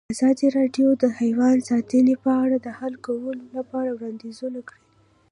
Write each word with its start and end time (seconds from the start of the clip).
ازادي 0.13 0.47
راډیو 0.57 0.87
د 1.01 1.05
حیوان 1.19 1.57
ساتنه 1.69 2.13
په 2.23 2.31
اړه 2.43 2.57
د 2.65 2.67
حل 2.79 2.93
کولو 3.05 3.43
لپاره 3.57 3.89
وړاندیزونه 3.91 4.59
کړي. 4.69 4.83